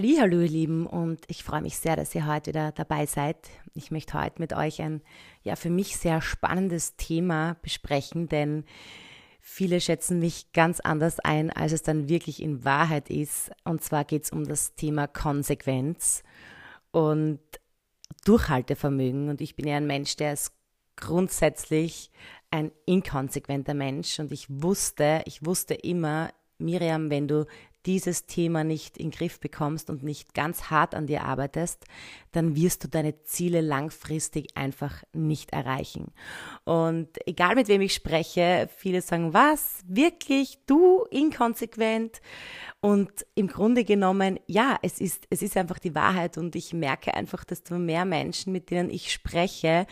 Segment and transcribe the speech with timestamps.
[0.00, 3.36] Hallo, ihr Lieben, und ich freue mich sehr, dass ihr heute wieder dabei seid.
[3.74, 5.02] Ich möchte heute mit euch ein
[5.42, 8.64] ja für mich sehr spannendes Thema besprechen, denn
[9.40, 13.50] viele schätzen mich ganz anders ein, als es dann wirklich in Wahrheit ist.
[13.64, 16.22] Und zwar geht es um das Thema Konsequenz
[16.92, 17.40] und
[18.24, 19.28] Durchhaltevermögen.
[19.28, 20.52] Und ich bin ja ein Mensch, der ist
[20.94, 22.12] grundsätzlich
[22.52, 24.20] ein inkonsequenter Mensch.
[24.20, 27.46] Und ich wusste, ich wusste immer, Miriam, wenn du
[27.86, 31.84] dieses Thema nicht in den Griff bekommst und nicht ganz hart an dir arbeitest,
[32.32, 36.12] dann wirst du deine Ziele langfristig einfach nicht erreichen.
[36.64, 39.84] Und egal mit wem ich spreche, viele sagen, was?
[39.86, 40.58] Wirklich?
[40.66, 42.20] Du inkonsequent?
[42.80, 47.14] Und im Grunde genommen, ja, es ist, es ist einfach die Wahrheit und ich merke
[47.14, 49.86] einfach, dass du mehr Menschen, mit denen ich spreche,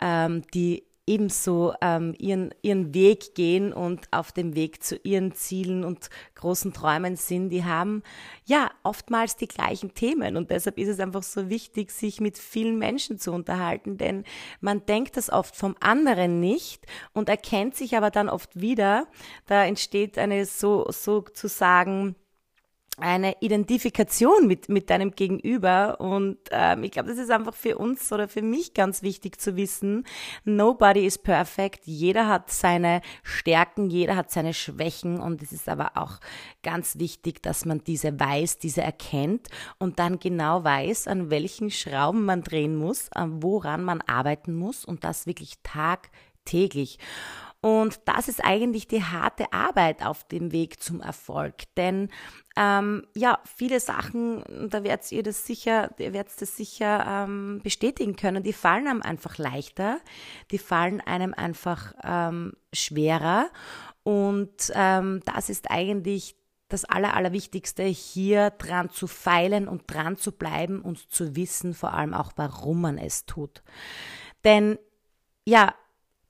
[0.00, 5.82] ähm, die ebenso ähm, ihren, ihren Weg gehen und auf dem Weg zu ihren Zielen
[5.84, 8.02] und großen Träumen sind, die haben
[8.44, 10.36] ja oftmals die gleichen Themen.
[10.36, 14.24] Und deshalb ist es einfach so wichtig, sich mit vielen Menschen zu unterhalten, denn
[14.60, 19.08] man denkt das oft vom anderen nicht und erkennt sich aber dann oft wieder.
[19.46, 22.14] Da entsteht eine so sozusagen
[23.00, 26.00] eine Identifikation mit, mit deinem Gegenüber.
[26.00, 29.56] Und ähm, ich glaube, das ist einfach für uns oder für mich ganz wichtig zu
[29.56, 30.04] wissen.
[30.44, 31.86] Nobody is perfect.
[31.86, 35.20] Jeder hat seine Stärken, jeder hat seine Schwächen.
[35.20, 36.18] Und es ist aber auch
[36.62, 42.24] ganz wichtig, dass man diese weiß, diese erkennt und dann genau weiß, an welchen Schrauben
[42.24, 46.98] man drehen muss, an woran man arbeiten muss und das wirklich tagtäglich.
[47.60, 51.54] Und das ist eigentlich die harte Arbeit auf dem Weg zum Erfolg.
[51.76, 52.08] Denn
[52.56, 58.14] ähm, ja, viele Sachen, da werdet ihr das sicher, ihr werdet das sicher ähm, bestätigen
[58.14, 59.98] können, die fallen einem einfach leichter,
[60.52, 63.50] die fallen einem einfach ähm, schwerer.
[64.04, 66.36] Und ähm, das ist eigentlich
[66.68, 71.92] das Aller, Allerwichtigste, hier dran zu feilen und dran zu bleiben und zu wissen, vor
[71.94, 73.62] allem auch, warum man es tut.
[74.44, 74.78] Denn
[75.44, 75.74] ja,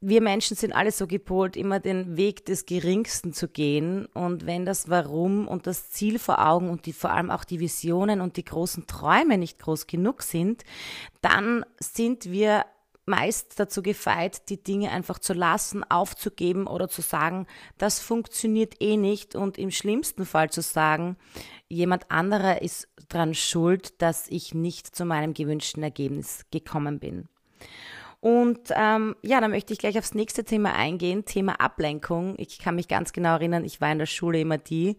[0.00, 4.06] wir Menschen sind alle so gepolt, immer den Weg des Geringsten zu gehen.
[4.06, 7.58] Und wenn das Warum und das Ziel vor Augen und die, vor allem auch die
[7.58, 10.62] Visionen und die großen Träume nicht groß genug sind,
[11.20, 12.64] dann sind wir
[13.06, 17.46] meist dazu gefeit, die Dinge einfach zu lassen, aufzugeben oder zu sagen,
[17.78, 21.16] das funktioniert eh nicht und im schlimmsten Fall zu sagen,
[21.68, 27.28] jemand anderer ist dran schuld, dass ich nicht zu meinem gewünschten Ergebnis gekommen bin.
[28.20, 32.34] Und ähm, ja, dann möchte ich gleich aufs nächste Thema eingehen, Thema Ablenkung.
[32.38, 34.96] Ich kann mich ganz genau erinnern, ich war in der Schule immer die,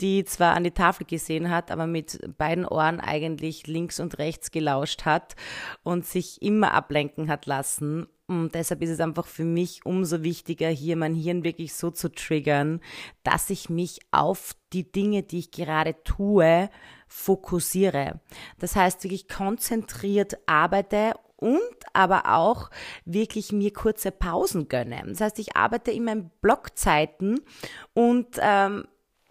[0.00, 4.50] die zwar an die Tafel gesehen hat, aber mit beiden Ohren eigentlich links und rechts
[4.50, 5.36] gelauscht hat
[5.84, 8.08] und sich immer ablenken hat lassen.
[8.26, 12.10] Und deshalb ist es einfach für mich umso wichtiger, hier mein Hirn wirklich so zu
[12.10, 12.80] triggern,
[13.22, 16.70] dass ich mich auf die Dinge, die ich gerade tue,
[17.06, 18.20] fokussiere.
[18.58, 21.60] Das heißt, wirklich konzentriert arbeite und
[21.92, 22.70] aber auch
[23.04, 25.02] wirklich mir kurze Pausen gönne.
[25.06, 27.40] Das heißt, ich arbeite immer in Blockzeiten
[27.94, 28.86] und ähm,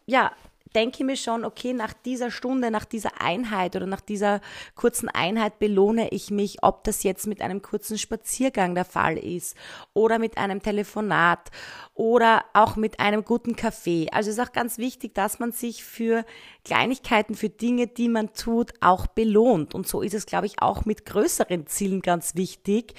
[0.06, 0.34] ja,
[0.76, 4.42] denke mir schon, okay, nach dieser Stunde, nach dieser Einheit oder nach dieser
[4.76, 9.56] kurzen Einheit belohne ich mich, ob das jetzt mit einem kurzen Spaziergang der Fall ist
[9.94, 11.50] oder mit einem Telefonat
[11.94, 14.08] oder auch mit einem guten Kaffee.
[14.12, 16.26] Also es ist auch ganz wichtig, dass man sich für
[16.64, 19.76] Kleinigkeiten, für Dinge, die man tut, auch belohnt.
[19.76, 22.94] Und so ist es, glaube ich, auch mit größeren Zielen ganz wichtig,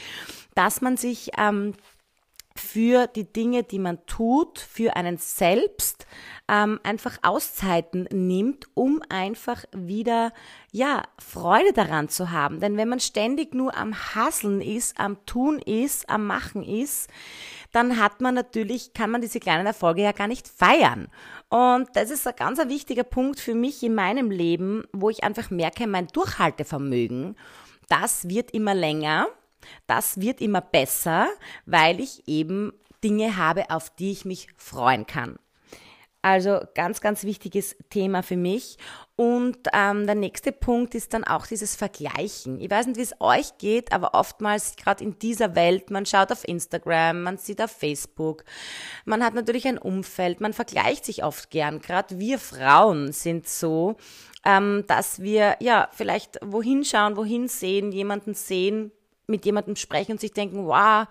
[0.55, 1.75] dass man sich ähm,
[2.57, 6.07] für die Dinge, die man tut, für einen selbst
[6.49, 10.33] ähm, einfach Auszeiten nimmt, um einfach wieder
[10.71, 12.61] ja Freude daran zu haben.
[12.61, 17.09] Denn wenn man ständig nur am Hasseln ist, am Tun ist, am Machen ist,
[17.73, 21.09] dann hat man natürlich, kann man diese kleinen Erfolge ja gar nicht feiern.
[21.49, 25.51] Und das ist ein ganz wichtiger Punkt für mich in meinem Leben, wo ich einfach
[25.51, 27.37] merke, mein Durchhaltevermögen,
[27.89, 29.29] das wird immer länger
[29.87, 31.29] das wird immer besser,
[31.67, 32.73] weil ich eben
[33.03, 35.39] Dinge habe, auf die ich mich freuen kann.
[36.25, 38.79] Also ganz, ganz wichtiges Thema für mich.
[39.17, 42.61] Und ähm, der nächste Punkt ist dann auch dieses Vergleichen.
[42.61, 46.31] Ich weiß nicht, wie es euch geht, aber oftmals gerade in dieser Welt, man schaut
[46.31, 48.45] auf Instagram, man sieht auf Facebook,
[49.05, 51.81] man hat natürlich ein Umfeld, man vergleicht sich oft gern.
[51.81, 53.97] Gerade wir Frauen sind so,
[54.45, 58.93] ähm, dass wir ja vielleicht wohin schauen, wohin sehen, jemanden sehen,
[59.27, 61.07] mit jemandem sprechen und sich denken, wow,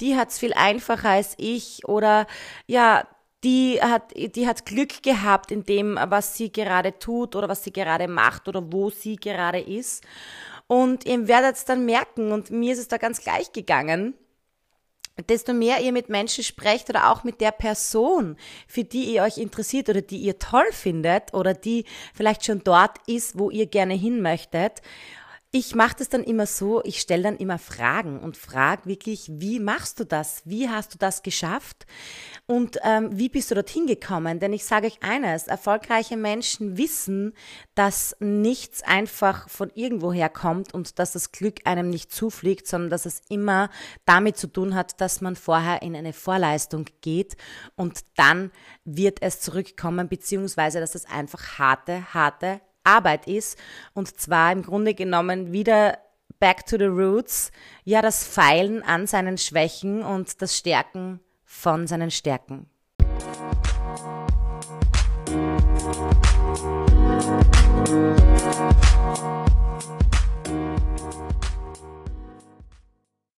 [0.00, 2.26] die hat's viel einfacher als ich oder
[2.66, 3.06] ja,
[3.44, 7.72] die hat, die hat Glück gehabt in dem, was sie gerade tut oder was sie
[7.72, 10.04] gerade macht oder wo sie gerade ist.
[10.68, 14.14] Und ihr werdet es dann merken, und mir ist es da ganz gleich gegangen,
[15.28, 18.36] desto mehr ihr mit Menschen sprecht oder auch mit der Person,
[18.66, 21.84] für die ihr euch interessiert oder die ihr toll findet oder die
[22.14, 24.80] vielleicht schon dort ist, wo ihr gerne hin möchtet,
[25.54, 29.60] ich mache das dann immer so, ich stelle dann immer Fragen und frage wirklich, wie
[29.60, 30.40] machst du das?
[30.46, 31.84] Wie hast du das geschafft?
[32.46, 34.40] Und ähm, wie bist du dorthin gekommen?
[34.40, 37.34] Denn ich sage euch eines, erfolgreiche Menschen wissen,
[37.74, 43.04] dass nichts einfach von irgendwoher kommt und dass das Glück einem nicht zufliegt, sondern dass
[43.04, 43.68] es immer
[44.06, 47.36] damit zu tun hat, dass man vorher in eine Vorleistung geht
[47.76, 48.52] und dann
[48.86, 53.58] wird es zurückkommen, beziehungsweise dass es einfach harte, harte Arbeit ist.
[53.94, 55.98] Und zwar im Grunde genommen wieder
[56.38, 57.52] back to the roots,
[57.84, 62.68] ja, das Feilen an seinen Schwächen und das Stärken von seinen Stärken.
[67.84, 69.51] Musik